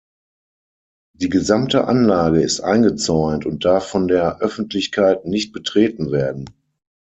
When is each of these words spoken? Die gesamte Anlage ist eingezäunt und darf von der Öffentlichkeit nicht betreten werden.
Die 1.13 1.29
gesamte 1.29 1.85
Anlage 1.85 2.41
ist 2.41 2.59
eingezäunt 2.59 3.45
und 3.45 3.65
darf 3.65 3.85
von 3.87 4.07
der 4.07 4.39
Öffentlichkeit 4.39 5.25
nicht 5.27 5.53
betreten 5.53 6.11
werden. 6.11 6.47